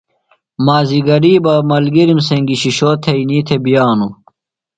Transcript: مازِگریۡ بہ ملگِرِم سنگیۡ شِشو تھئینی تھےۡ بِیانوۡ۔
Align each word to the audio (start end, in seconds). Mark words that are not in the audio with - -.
مازِگریۡ 0.65 1.39
بہ 1.43 1.53
ملگِرِم 1.69 2.19
سنگیۡ 2.27 2.59
شِشو 2.61 2.89
تھئینی 3.03 3.39
تھےۡ 3.47 3.61
بِیانوۡ۔ 3.63 4.13